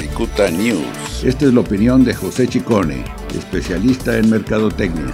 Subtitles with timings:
[0.00, 1.24] Cicuta News.
[1.26, 3.04] Esta es la opinión de José Chicone,
[3.36, 5.12] especialista en mercadotecnia.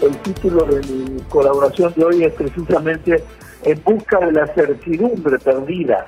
[0.00, 3.22] El título de mi colaboración de hoy es precisamente
[3.64, 6.06] En busca de la certidumbre perdida.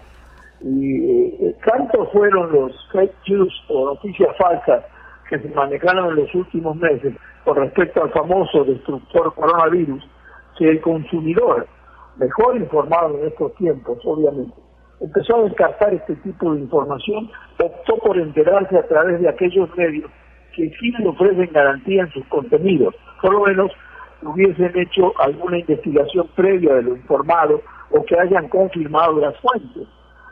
[0.63, 4.85] Y eh, tantos fueron los fake news o noticias falsas
[5.29, 7.13] que se manejaron en los últimos meses
[7.45, 10.03] con respecto al famoso destructor coronavirus,
[10.57, 11.69] que el consumidor,
[12.17, 14.55] mejor informado en estos tiempos, obviamente,
[15.01, 17.31] empezó a descartar este tipo de información,
[17.63, 20.11] optó por enterarse a través de aquellos medios
[20.55, 23.71] que sí le ofrecen garantía en sus contenidos, por lo menos
[24.23, 29.87] hubiesen hecho alguna investigación previa de lo informado o que hayan confirmado las fuentes.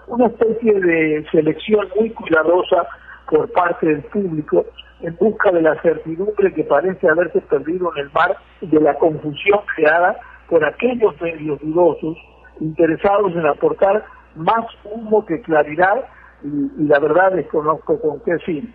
[0.09, 2.87] Una especie de selección muy cuidadosa
[3.31, 4.65] por parte del público
[5.01, 9.61] en busca de la certidumbre que parece haberse perdido en el mar de la confusión
[9.75, 10.17] creada
[10.49, 12.17] por aquellos medios dudosos
[12.61, 14.05] interesados en aportar
[14.37, 16.05] más humo que claridad
[16.43, 18.75] y, la verdad desconozco con qué fin.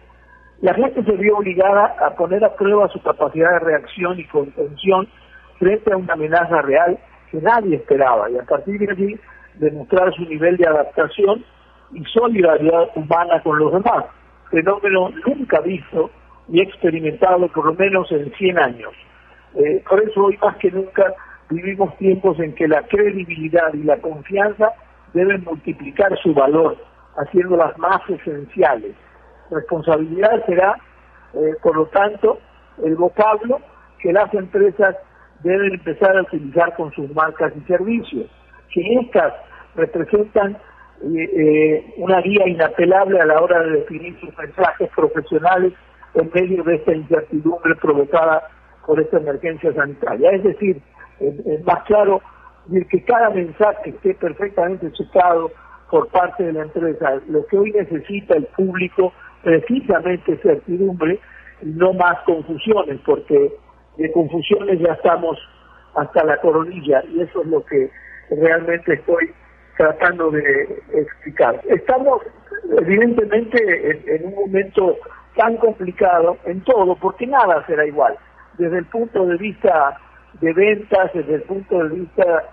[0.61, 5.08] La gente se vio obligada a poner a prueba su capacidad de reacción y contención
[5.58, 6.99] frente a una amenaza real
[7.31, 9.19] que nadie esperaba y a partir de allí
[9.55, 11.44] demostrar su nivel de adaptación
[11.93, 14.05] y solidaridad humana con los demás,
[14.49, 16.09] fenómeno nunca visto
[16.49, 18.93] y experimentado por lo menos en 100 años.
[19.55, 21.14] Eh, por eso hoy más que nunca
[21.49, 24.71] vivimos tiempos en que la credibilidad y la confianza
[25.14, 26.78] deben multiplicar su valor,
[27.17, 28.95] haciéndolas más esenciales.
[29.50, 30.76] Responsabilidad será,
[31.34, 32.40] eh, por lo tanto,
[32.84, 33.59] el vocablo
[34.00, 34.95] que las empresas
[35.44, 38.30] deben empezar a utilizar con sus marcas y servicios,
[38.73, 39.34] que estas
[39.76, 40.58] representan
[41.04, 45.73] eh, eh, una guía inapelable a la hora de definir sus mensajes profesionales
[46.14, 48.48] en medio de esta incertidumbre provocada
[48.86, 50.32] por esta emergencia sanitaria.
[50.32, 50.82] Es decir,
[51.20, 52.22] es más claro
[52.66, 55.52] decir que cada mensaje esté perfectamente checado
[55.90, 57.20] por parte de la empresa.
[57.28, 61.20] Lo que hoy necesita el público precisamente es certidumbre
[61.62, 63.52] y no más confusiones, porque
[63.98, 65.38] de confusiones ya estamos
[65.95, 67.92] hasta la coronilla y eso es lo que
[68.30, 69.32] realmente estoy
[69.77, 71.60] tratando de explicar.
[71.67, 72.21] Estamos
[72.77, 74.98] evidentemente en, un momento
[75.36, 78.17] tan complicado en todo, porque nada será igual,
[78.58, 79.98] desde el punto de vista
[80.41, 82.43] de ventas, desde el punto de vista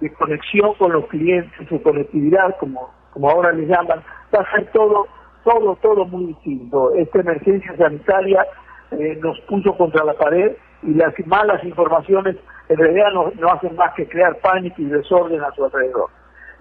[0.00, 4.02] de conexión con los clientes, su conectividad, como, como ahora le llaman,
[4.34, 5.06] va a ser todo,
[5.44, 6.92] todo, todo muy distinto.
[6.94, 8.44] Esta emergencia sanitaria
[8.90, 12.36] eh, nos puso contra la pared y las malas informaciones
[12.68, 16.08] en realidad no, hacen más que crear pánico y desorden a su alrededor.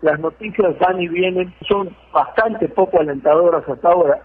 [0.02, 4.20] Las noticias van y vienen, son bastante poco alentadoras hasta ahora,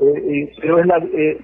[0.00, 0.86] eh, eh, pero es,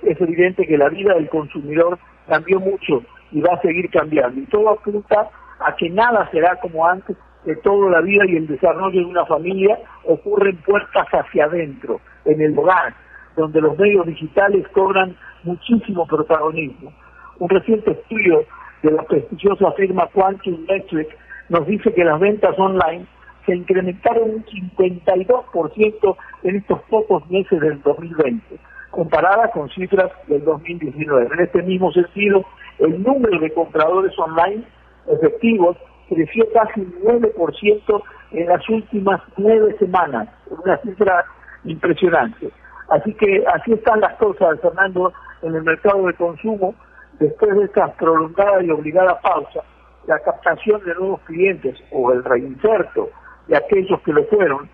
[0.05, 1.99] es evidente que la vida del consumidor
[2.29, 3.03] cambió mucho
[3.35, 4.41] y va a seguir cambiando.
[4.41, 5.29] Y todo apunta
[5.59, 9.27] a que nada será como antes, de toda la vida y el desarrollo de una
[9.27, 12.95] familia ocurren puertas hacia adentro, en el hogar,
[13.37, 16.91] donde los medios digitales cobran muchísimo protagonismo.
[17.39, 18.45] Un reciente estudio
[18.83, 21.09] de la prestigiosa firma Quantum Metric
[21.51, 23.05] nos dice que las ventas online
[23.45, 28.59] se incrementaron un 52% en estos pocos meses del 2020,
[28.95, 31.29] comparada con cifras del 2019.
[31.35, 32.45] En este mismo sentido,
[32.79, 34.65] el número de compradores online
[35.07, 35.77] efectivos
[36.09, 38.03] creció casi un 9%
[38.33, 41.25] en las últimas nueve semanas, una cifra
[41.65, 42.51] impresionante.
[42.89, 45.13] Así que así están las cosas, Fernando,
[45.43, 46.75] en el mercado de consumo,
[47.19, 49.61] después de esta prolongada y obligada pausa,
[50.07, 53.09] la captación de nuevos clientes o el reinserto
[53.49, 54.69] de aquellos que lo fueron,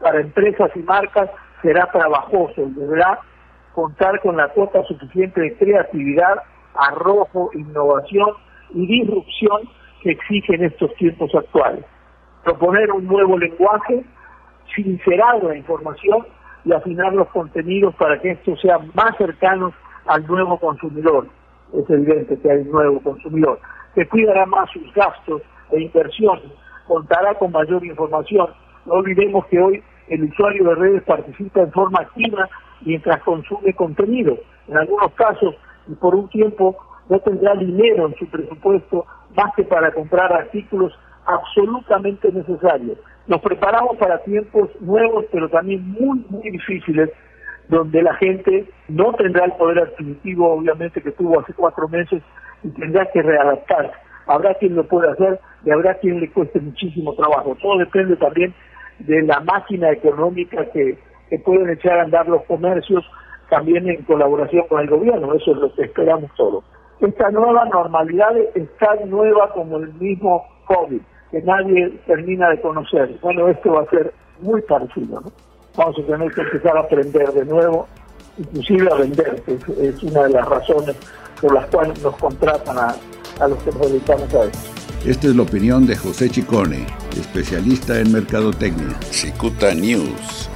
[0.00, 1.30] para empresas y marcas
[1.60, 3.20] será trabajoso y deberá
[3.74, 6.42] contar con la cuota suficiente de creatividad,
[6.74, 8.30] arrojo, innovación
[8.74, 9.62] y disrupción
[10.02, 11.84] que exigen estos tiempos actuales.
[12.44, 14.04] Proponer un nuevo lenguaje,
[14.74, 16.26] sincerar la información
[16.64, 19.74] y afinar los contenidos para que estos sean más cercanos
[20.06, 21.26] al nuevo consumidor.
[21.72, 23.58] Es evidente que hay un nuevo consumidor
[23.94, 26.50] que cuidará más sus gastos e inversiones,
[26.86, 28.48] contará con mayor información.
[28.86, 32.48] No olvidemos que hoy el usuario de redes participa en forma activa
[32.84, 34.38] mientras consume contenido.
[34.68, 35.54] En algunos casos,
[35.88, 36.76] y por un tiempo,
[37.08, 39.06] no tendrá dinero en su presupuesto
[39.36, 40.92] más que para comprar artículos
[41.26, 42.98] absolutamente necesarios.
[43.26, 47.10] Nos preparamos para tiempos nuevos, pero también muy, muy difíciles,
[47.68, 52.22] donde la gente no tendrá el poder adquisitivo, obviamente, que tuvo hace cuatro meses
[52.62, 53.94] y tendrá que readaptarse.
[54.26, 57.56] Habrá quien lo pueda hacer y habrá quien le cueste muchísimo trabajo.
[57.60, 58.54] Todo depende también
[58.98, 60.98] de la máquina económica que,
[61.32, 63.02] que pueden echar a andar los comercios
[63.48, 65.32] también en colaboración con el gobierno.
[65.32, 66.62] Eso es lo que esperamos todos
[67.08, 71.00] esta nueva normalidad es tan nueva como el mismo COVID,
[71.30, 73.18] que nadie termina de conocer.
[73.20, 75.32] Bueno, esto va a ser muy parecido, ¿no?
[75.76, 77.88] vamos a tener que empezar a aprender de nuevo,
[78.38, 80.96] inclusive a vender, que es, una de las razones
[81.40, 82.94] por las cuales nos contratan a,
[83.40, 84.70] a los que nos dedicamos a esto.
[85.04, 86.86] Esta es la opinión de José Chicone,
[87.16, 88.94] especialista en mercadotecnia.
[89.10, 90.51] Cicuta News.